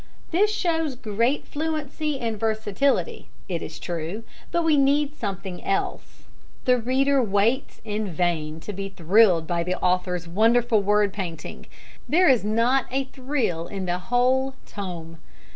[0.31, 6.23] This shows great fluency and versatility, it is true, but we need something else.
[6.65, 11.67] The reader waits in vain to be thrilled by the author's wonderful word painting.
[12.09, 15.19] There is not a thrill in the whole tome.